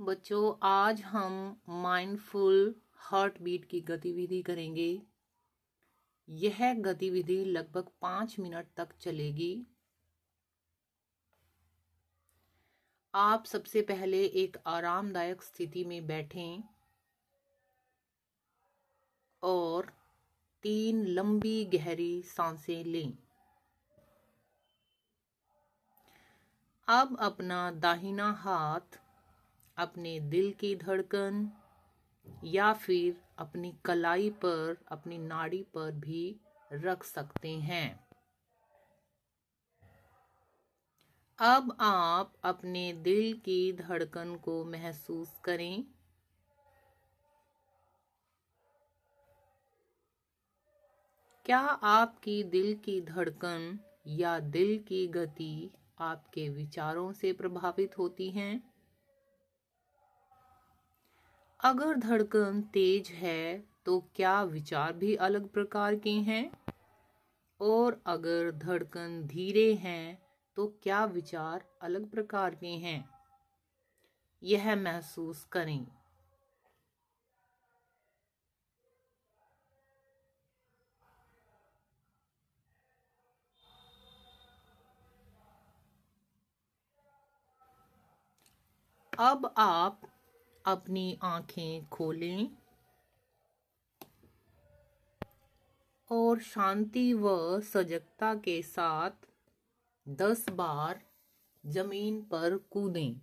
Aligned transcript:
बच्चों, 0.00 0.54
आज 0.62 1.00
हम 1.02 1.60
माइंडफुल 1.68 2.74
हार्ट 2.96 3.40
बीट 3.42 3.64
की 3.64 3.80
गतिविधि 3.80 4.42
करेंगे। 4.42 5.02
यह 6.28 6.74
गतिविधि 6.74 7.44
लगभग 7.44 7.88
पाँच 8.02 8.38
मिनट 8.38 8.66
तक 8.76 8.88
चलेगी। 9.00 9.66
आप 13.14 13.44
सबसे 13.44 13.82
पहले 13.82 14.24
एक 14.24 14.56
आरामदायक 14.66 15.42
स्थिति 15.42 15.84
में 15.84 16.06
बैठें 16.06 16.62
और 19.42 19.92
तीन 20.62 21.06
लंबी 21.06 21.64
गहरी 21.64 22.22
साँसें 22.22 22.84
लें। 22.84 23.18
अब 26.88 27.16
अपना 27.20 27.70
दाहिना 27.70 28.32
हाथ 28.32 29.00
अपने 29.80 30.20
दिल 30.20 30.52
की 30.52 30.76
धड़कन 30.76 31.50
या 32.44 32.72
फिर 32.72 33.16
अपनी 33.38 33.74
कलाई 33.84 34.30
पर, 34.30 34.76
अपनी 34.88 35.18
नाड़ी 35.18 35.62
पर 35.62 35.92
भी 35.92 36.40
रख 36.72 37.04
सकते 37.04 37.48
हैं। 37.48 38.00
अब 41.38 41.76
आप 41.80 42.32
अपने 42.44 42.92
दिल 42.92 43.32
की 43.32 43.72
धड़कन 43.72 44.36
को 44.36 44.64
महसूस 44.64 45.40
करें। 45.44 45.84
क्या 51.46 51.58
आपकी 51.58 52.44
दिल 52.44 52.74
की 52.74 53.00
धड़कन 53.00 53.78
या 54.06 54.38
दिल 54.40 54.78
की 54.78 55.06
गति 55.06 55.70
आपके 56.00 56.48
विचारों 56.48 57.12
से 57.12 57.32
प्रभावित 57.32 57.98
होती 57.98 58.30
हैं? 58.30 58.69
अगर 61.60 61.96
धड़कन 61.96 62.60
तेज 62.72 63.08
है 63.08 63.64
तो 63.86 63.98
क्या 64.16 64.42
विचार 64.42 64.92
भी 64.92 65.14
अलग 65.16 65.48
प्रकार 65.48 65.96
के 65.96 66.10
हैं? 66.10 66.50
और 67.60 68.00
अगर 68.06 68.50
धड़कन 68.50 69.22
धीरे 69.26 69.74
हैं 69.74 70.18
तो 70.56 70.66
क्या 70.82 71.04
विचार 71.04 71.64
अलग 71.82 72.10
प्रकार 72.10 72.54
के 72.54 72.66
हैं? 72.66 73.04
यह 74.42 74.76
महसूस 74.76 75.44
करें। 75.52 75.86
अब 89.12 89.54
आप 89.58 90.09
अपनी 90.64 91.18
आँखें 91.22 91.86
खोलें 91.86 92.48
और 96.10 96.40
शांति 96.40 97.12
व 97.14 97.60
सजगता 97.60 98.34
के 98.34 98.60
साथ 98.62 99.26
दस 100.06 100.48
बार 100.50 101.00
ज़मीन 101.64 102.22
पर 102.22 102.56
कूदें। 102.70 103.20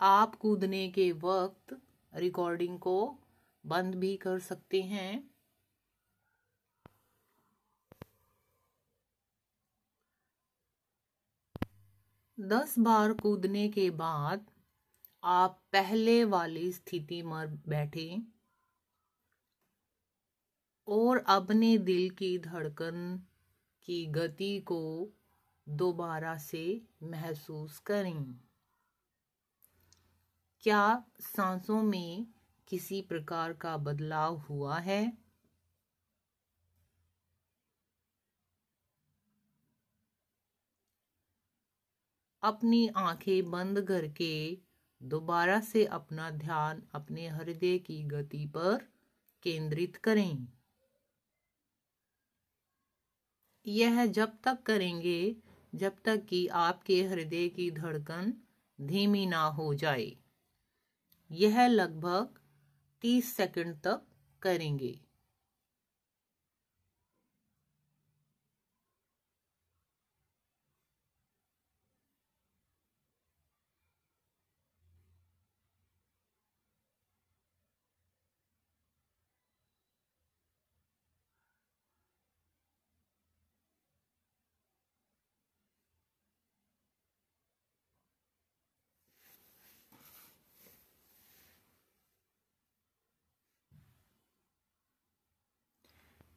आप 0.00 0.34
कूदने 0.34 0.88
के 0.88 1.12
वक्त 1.12 1.76
रिकॉर्डिंग 2.12 2.78
को 2.78 3.18
बंद 3.64 3.94
भी 3.94 4.16
कर 4.16 4.38
सकते 4.38 4.82
हैं। 4.82 5.35
दस 12.38 12.78
बार 12.78 13.12
कूदने 13.12 13.68
के 13.68 13.90
बाद 13.90 14.46
आप 15.24 15.62
पहले 15.72 16.24
वाली 16.24 16.72
स्थिति 16.72 17.22
में 17.22 17.56
बैठे 17.68 18.22
और 20.88 21.24
अपने 21.28 21.78
दिल 21.78 22.10
की 22.10 22.38
धड़कन 22.38 23.22
की 23.82 24.06
गति 24.06 24.60
को 24.60 25.08
दोबारा 25.68 26.36
से 26.38 26.82
महसूस 27.02 27.78
करें। 27.78 28.40
क्या 30.60 31.04
सांसों 31.20 31.82
में 31.82 32.26
किसी 32.68 33.02
प्रकार 33.02 33.52
का 33.52 33.76
बदलाव 33.76 34.36
हुआ 34.36 34.78
है? 34.78 35.25
अपनी 42.46 42.88
आँखें 42.88 43.50
बंद 43.50 43.80
करके 43.82 44.58
दोबारा 45.02 45.60
से 45.60 45.84
अपना 45.84 46.30
ध्यान 46.30 46.82
अपने 46.92 47.28
हृदय 47.28 47.78
की 47.78 48.02
गति 48.02 48.46
पर 48.46 48.88
केंद्रित 49.42 49.96
करें। 49.96 50.48
यह 53.66 54.06
जब 54.06 54.32
तक 54.44 54.62
करेंगे, 54.62 55.36
जब 55.74 55.96
तक 56.04 56.26
कि 56.26 56.46
आपके 56.46 57.02
हृदय 57.02 57.48
की 57.48 57.70
धड़कन 57.70 58.34
धीमी 58.80 59.26
ना 59.26 59.42
हो 59.44 59.74
जाए। 59.74 60.16
यह 61.30 61.66
लगभग 61.66 62.38
तीस 63.02 63.36
सेकंड 63.36 63.80
तक 63.80 64.02
करेंगे। 64.42 65.05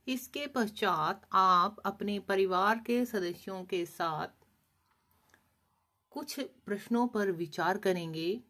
इसके 0.09 0.47
पश्चात 0.47 1.29
आप 1.31 1.79
अपने 1.79 2.19
परिवार 2.19 2.79
के 2.79 3.05
सदस्यों 3.05 3.63
के 3.63 3.85
साथ 3.85 4.27
कुछ 6.09 6.39
प्रश्नों 6.39 7.07
पर 7.07 7.31
विचार 7.31 7.77
करेंगे। 7.77 8.43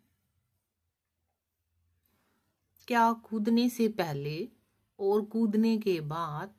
क्या 2.88 3.14
कूदने 3.14 3.70
से 3.70 3.88
पहले 3.88 4.50
और 5.00 5.26
कूदने 5.26 5.78
के 5.78 6.02
बाद 6.02 6.54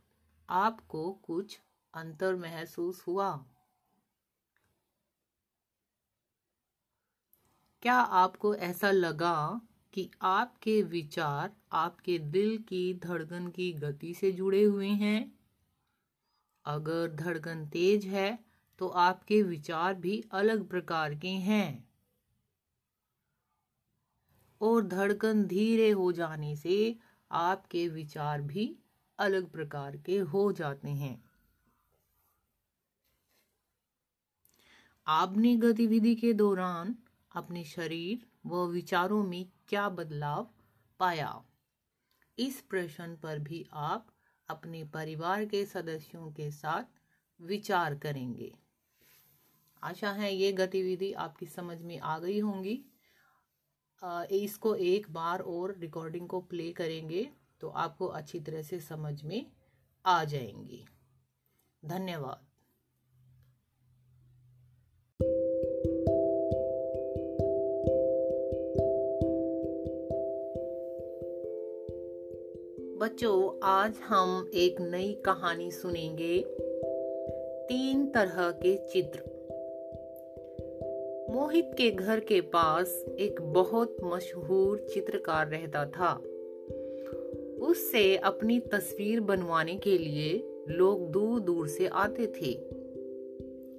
आपको 0.50 1.12
कुछ 1.12 1.60
अंतर 1.94 2.34
महसूस 2.34 3.04
हुआ? 3.06 3.44
क्या 7.82 7.94
आपको 7.94 8.54
ऐसा 8.54 8.90
लगा 8.90 9.60
कि 9.94 10.10
आपके 10.22 10.80
विचार 10.82 11.50
आपके 11.72 12.18
दिल 12.30 12.56
की 12.68 12.82
धड़कन 13.04 13.48
की 13.48 13.72
गति 13.72 14.14
से 14.14 14.32
जुड़े 14.32 14.62
हुए 14.62 14.88
हैं। 14.98 15.32
अगर 16.64 17.14
धड़कन 17.16 17.66
तेज 17.66 18.04
है 18.06 18.38
तो 18.80 18.88
आपके 19.00 19.42
विचार 19.42 19.94
भी 19.94 20.22
अलग 20.32 20.68
प्रकार 20.68 21.14
के 21.14 21.28
हैं। 21.44 21.84
और 24.60 24.86
धड़कन 24.86 25.42
धीरे 25.46 25.90
हो 25.90 26.10
जाने 26.12 26.54
से 26.56 26.94
आपके 27.30 27.86
विचार 27.88 28.40
भी 28.42 28.74
अलग 29.18 29.50
प्रकार 29.50 29.96
के 29.96 30.18
हो 30.26 30.50
जाते 30.52 30.88
हैं। 30.88 31.20
आपने 35.06 35.54
गतिविधि 35.56 36.14
के 36.14 36.32
दौरान 36.32 36.94
अपने 37.32 37.64
शरीर 37.64 38.26
व 38.46 38.64
विचारों 38.66 39.22
में 39.24 39.44
क्या 39.68 39.88
बदलाव 39.88 40.48
पाया? 41.00 41.42
इस 42.38 42.60
प्रश्न 42.60 43.16
पर 43.16 43.38
भी 43.38 43.66
आप 43.72 44.06
अपने 44.48 44.82
परिवार 44.84 45.44
के 45.44 45.64
सदस्यों 45.66 46.30
के 46.32 46.50
साथ 46.50 46.84
विचार 47.40 47.94
करेंगे। 47.94 48.52
आशा 49.82 50.10
है 50.12 50.34
ये 50.34 50.52
गतिविधि 50.52 51.12
आपकी 51.18 51.46
समझ 51.46 51.80
में 51.82 51.98
आ 51.98 52.18
गई 52.18 52.38
होंगी। 52.38 52.78
इसको 54.32 54.74
एक 54.74 55.10
बार 55.10 55.40
और 55.40 55.76
रिकॉर्डिंग 55.78 56.28
को 56.28 56.40
प्ले 56.42 56.70
करेंगे 56.72 57.28
तो 57.60 57.68
आपको 57.68 58.06
अच्छी 58.06 58.40
तरह 58.40 58.62
से 58.62 58.80
समझ 58.80 59.22
में 59.24 59.46
आ 60.04 60.22
जाएँगी। 60.24 60.84
धन्यवाद। 61.82 62.49
बच्चों, 73.00 73.60
आज 73.62 73.94
हम 74.08 74.50
एक 74.54 74.80
नई 74.80 75.12
कहानी 75.24 75.70
सुनेंगे। 75.70 76.44
तीन 77.68 78.06
तरह 78.06 78.50
के 78.50 78.76
चित्र। 78.76 79.18
मोहित 81.30 81.70
के 81.78 81.90
घर 81.90 82.20
के 82.20 82.40
पास 82.40 83.04
एक 83.18 83.42
बहुत 83.42 83.96
मशहूर 84.04 84.86
चित्रकार 84.94 85.48
रहता 85.48 85.84
था। 85.86 86.14
उससे 87.66 88.16
अपनी 88.16 88.60
तस्वीर 88.60 89.20
बनवाने 89.20 89.76
के 89.76 89.98
लिए 89.98 90.62
लोग 90.68 91.10
दूर 91.10 91.40
दूर 91.40 91.68
से 91.68 91.86
आते 91.86 92.26
थे। 92.26 92.50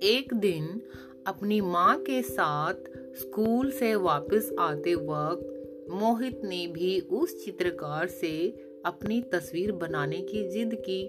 एक 0.03 0.33
दिन 0.33 0.81
अपनी 1.27 1.61
माँ 1.61 1.99
के 1.99 2.21
साथ 2.21 2.75
स्कूल 3.15 3.71
से 3.71 3.95
वापस 3.95 4.55
आते 4.59 4.95
वक्त 4.95 5.47
मोहित 5.91 6.41
ने 6.43 6.67
भी 6.67 6.99
उस 6.99 7.45
चित्रकार 7.45 8.07
से 8.07 8.67
अपनी 8.85 9.21
तस्वीर 9.21 9.71
बनाने 9.71 10.17
की 10.21 10.47
जिद 10.49 10.75
की। 10.89 11.03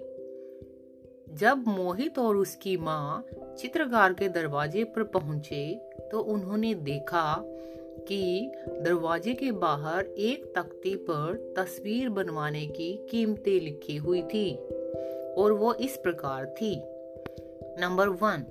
जब 1.33 1.63
मोहित 1.67 2.19
और 2.19 2.35
उसकी 2.35 2.75
माँ 2.77 3.25
चित्रकार 3.59 4.13
के 4.13 4.29
दरवाजे 4.29 4.83
पर 4.83 5.03
पहुँचे 5.03 5.63
तो 6.11 6.19
उन्होंने 6.19 6.73
देखा 6.75 7.35
कि 8.07 8.51
दरवाजे 8.67 9.33
के 9.33 9.51
बाहर 9.51 10.05
एक 10.05 10.45
तख्ती 10.57 10.95
पर 10.95 11.53
तस्वीर 11.57 12.09
बनवाने 12.09 12.65
की 12.67 12.93
कीमतें 13.11 13.59
लिखी 13.59 13.97
हुई 13.97 14.21
थी 14.23 14.55
और 15.37 15.51
वो 15.51 15.73
इस 15.73 15.97
प्रकार 15.97 16.45
थी। 16.45 16.75
नंबर 17.81 18.07
वन, 18.07 18.45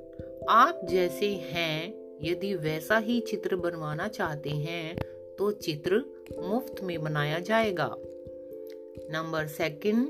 आप 0.51 0.81
जैसे 0.85 1.27
हैं, 1.27 1.95
यदि 2.23 2.55
वैसा 2.55 2.99
ही 2.99 3.21
चित्र 3.21 3.57
बनवाना 3.57 4.09
चाहते 4.09 4.51
हैं 4.51 4.97
तो 5.39 5.51
चित्र 5.51 6.05
मुफ़्त 6.39 6.83
में 6.83 7.03
बनाया 7.03 7.39
जाएगा। 7.39 7.95
नंबर 9.13 9.47
सेकंड, 9.47 10.07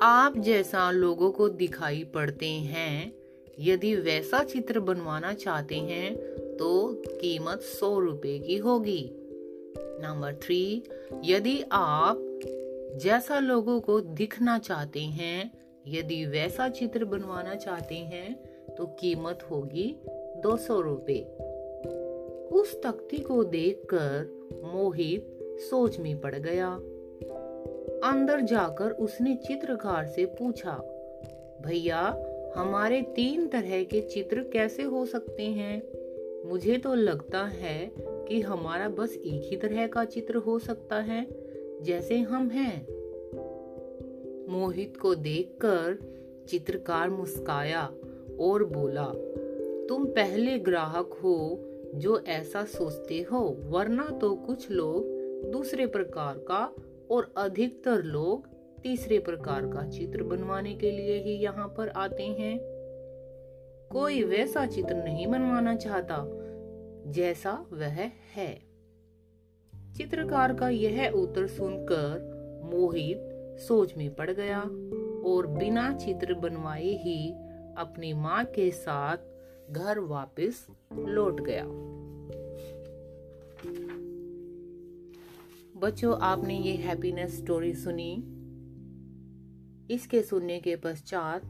आप 0.00 0.36
जैसा 0.38 0.90
लोगों 0.90 1.30
को 1.30 1.48
दिखाई 1.48 2.02
पड़ते 2.04 2.46
हैं, 2.46 3.12
यदि 3.60 3.94
वैसा 3.96 4.42
चित्र 4.44 4.80
बनवाना 4.80 5.32
चाहते 5.32 5.76
हैं 5.76 6.14
तो 6.56 6.70
कीमत 7.06 7.60
सौ 7.60 7.98
रुपए 7.98 8.38
की 8.38 8.56
होगी। 8.56 9.10
नंबर 10.02 10.34
थ्री, 10.34 10.82
यदि 11.24 11.62
आप 11.72 12.18
जैसा 13.02 13.38
लोगों 13.38 13.80
को 13.80 14.00
दिखना 14.00 14.58
चाहते 14.58 15.00
हैं, 15.00 15.50
यदि 15.88 16.24
वैसा 16.26 16.68
चित्र 16.68 17.04
बनवाना 17.04 17.54
चाहते 17.56 17.94
हैं 17.94 18.34
तो 18.74 18.86
कीमत 19.00 19.46
होगी 19.50 19.94
दो 20.36 20.56
सौ 20.56 20.80
रुपये 20.80 21.20
उस 22.52 22.80
तख्ती 22.82 23.18
को 23.18 23.42
देखकर 23.44 24.62
मोहित 24.64 25.38
सोच 25.60 25.98
में 25.98 26.20
पड़ 26.20 26.34
गया। 26.34 26.78
अंदर 28.04 28.40
जाकर 28.40 28.90
उसने 28.90 29.34
चित्रकार 29.34 30.06
से 30.06 30.24
पूछा, 30.24 30.72
भैया, 31.62 32.00
हमारे 32.56 33.02
तीन 33.02 33.46
तरह 33.48 33.84
के 33.84 34.00
चित्र 34.00 34.40
कैसे 34.52 34.82
हो 34.82 35.04
सकते 35.06 35.42
हैं? 35.42 35.82
मुझे 36.48 36.78
तो 36.78 36.94
लगता 36.94 37.44
है 37.44 37.92
कि 37.98 38.40
हमारा 38.40 38.88
बस 38.88 39.14
एक 39.16 39.48
ही 39.50 39.56
तरह 39.56 39.86
का 39.86 40.04
चित्र 40.04 40.36
हो 40.36 40.58
सकता 40.58 40.96
है, 40.96 41.26
जैसे 41.82 42.18
हम 42.18 42.48
हैं. 42.48 42.86
मोहित 44.48 44.96
को 44.96 45.14
देखकर 45.14 45.98
चित्रकार 46.48 47.10
मुस्काया 47.10 47.90
और 48.40 48.64
बोला, 48.64 49.06
तुम 49.88 50.04
पहले 50.04 50.58
ग्राहक 50.58 51.10
हो 51.24 51.60
जो 51.94 52.18
ऐसा 52.28 52.64
सोचते 52.64 53.22
हो, 53.22 53.56
वरना 53.60 54.08
तो 54.20 54.34
कुछ 54.36 54.70
लोग 54.70 55.04
दूसरे 55.50 55.86
प्रकार 55.86 56.34
का 56.38 56.74
और 57.12 57.32
अधिकतर 57.36 58.02
लोग 58.02 58.46
तीसरे 58.82 59.18
प्रकार 59.18 59.66
का 59.66 59.88
चित्र 59.88 60.22
बनवाने 60.22 60.74
के 60.74 60.90
लिए 60.90 61.18
ही 61.18 61.32
यहाँ 61.32 61.66
पर 61.68 61.88
आते 61.88 62.22
हैं। 62.22 62.58
कोई 63.92 64.22
वैसा 64.22 64.66
चित्र 64.66 64.94
नहीं 64.94 65.26
बनवाना 65.26 65.74
चाहता, 65.76 66.16
जैसा 67.12 67.52
वह 67.72 68.00
है। 68.34 68.52
चित्रकार 69.96 70.54
का 70.54 70.68
यह 70.68 71.08
उत्तर 71.10 71.46
सुनकर 71.46 72.30
मोहित 72.64 73.28
सोच 73.60 73.96
में 73.96 74.14
पड़ 74.14 74.30
गया 74.30 74.60
और 75.24 75.46
बिना 75.46 75.92
चित्र 75.96 76.34
बनवाए 76.34 76.92
ही 77.02 77.32
अपनी 77.78 78.12
माँ 78.12 78.44
के 78.44 78.70
साथ 78.70 79.70
घर 79.70 79.98
वापस 79.98 80.66
लौट 80.98 81.40
गया। 81.40 81.64
बच्चों, 85.82 86.18
आपने 86.20 86.58
ये 86.58 86.72
हैप्पीनेस 86.72 87.38
स्टोरी 87.38 87.74
सुनी? 87.74 88.12
इसके 89.94 90.22
सुनने 90.22 90.60
के 90.60 90.76
पश्चात 90.76 91.42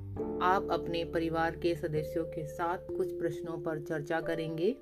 आप 0.42 0.68
अपने 0.70 1.04
परिवार 1.04 1.56
के 1.56 1.74
सदस्यों 1.74 2.24
के 2.24 2.46
साथ 2.46 2.78
कुछ 2.96 3.12
प्रश्नों 3.12 3.58
पर 3.58 3.80
चर्चा 3.80 4.20
करेंगे। 4.20 4.76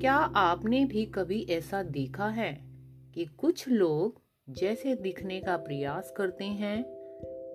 क्या 0.00 0.14
आपने 0.14 0.84
भी 0.84 1.06
कभी 1.06 1.46
ऐसा 1.50 1.82
देखा 1.82 2.28
है 2.28 2.60
कि 3.14 3.24
कुछ 3.24 3.68
लोग 3.68 4.20
जैसे 4.48 4.94
दिखने 4.94 5.40
का 5.40 5.56
प्रयास 5.56 6.14
करते 6.16 6.44
हैं, 6.44 6.82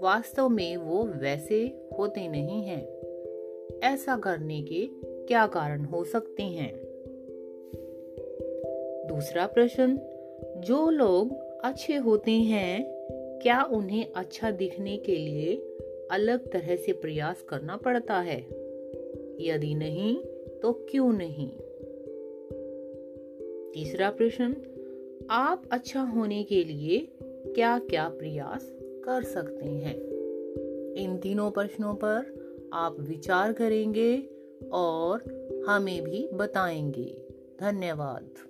वास्तव 0.01 0.50
में 0.50 0.78
वो 0.78 1.04
वैसे 1.04 1.89
होते 2.00 2.28
नहीं 2.28 2.63
हैं? 2.63 2.88
ऐसा 3.80 4.18
करने 4.18 4.62
के 4.62 4.89
क्या 5.04 5.48
कारण 5.48 5.86
हो 5.86 6.04
सकते 6.04 6.44
हैं? 6.44 6.74
दूसरा 9.07 9.48
प्रश्न 9.48 10.00
जो 10.57 10.89
लोग 10.89 11.34
अच्छे 11.63 11.95
होते 11.95 12.31
हैं, 12.31 12.98
क्या 13.42 13.63
उन्हें 13.63 14.12
अच्छा 14.16 14.51
दिखने 14.51 14.98
के 14.98 15.16
लिए 15.16 15.56
अलग 16.12 16.51
तरह 16.51 16.75
से 16.75 16.92
प्रयास 16.92 17.42
करना 17.42 17.78
पड़ता 17.78 18.19
है? 18.19 18.38
यदि 19.39 19.75
नहीं 19.75 20.18
तो 20.62 20.88
क्यों 20.89 21.13
नहीं? 21.13 21.50
तीसरा 23.72 24.10
प्रश्न, 24.10 24.56
आप 25.30 25.63
अच्छा 25.72 26.01
होने 26.01 26.44
के 26.44 26.63
लिए 26.63 27.07
क्या 27.24 27.80
क्या 27.80 28.10
प्रयास 28.10 28.74
कर 28.81 29.24
सकते 29.24 29.66
हैं? 29.66 29.95
इन 30.94 31.18
तीनों 31.18 31.51
प्रश्नों 31.51 31.94
पर 31.94 32.38
आप 32.74 32.95
विचार 33.00 33.54
करेंगे 33.54 34.30
और 34.72 35.24
हमें 35.68 36.04
भी 36.04 36.30
बताएँगे। 36.34 37.18
धन्यवाद। 37.62 38.46